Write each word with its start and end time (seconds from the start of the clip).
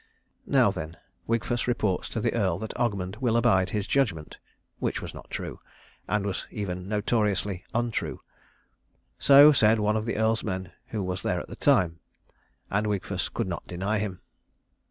Now 0.47 0.71
then, 0.71 0.97
Wigfus 1.27 1.67
reports 1.67 2.09
to 2.09 2.19
the 2.19 2.33
Earl 2.33 2.57
that 2.57 2.73
Ogmund 2.75 3.17
will 3.17 3.37
abide 3.37 3.69
his 3.69 3.85
judgment 3.85 4.39
which 4.79 4.99
was 4.99 5.13
not 5.13 5.29
true, 5.29 5.59
and 6.07 6.25
was 6.25 6.47
even 6.49 6.87
notoriously 6.87 7.63
untrue. 7.71 8.19
So 9.19 9.51
said 9.51 9.79
one 9.79 9.95
of 9.95 10.07
the 10.07 10.17
Earl's 10.17 10.43
men 10.43 10.71
who 10.87 11.03
was 11.03 11.21
there 11.21 11.39
at 11.39 11.49
the 11.49 11.55
time, 11.55 11.99
and 12.71 12.87
Wigfus 12.87 13.29
could 13.31 13.47
not 13.47 13.67
deny 13.67 13.99
him. 13.99 14.21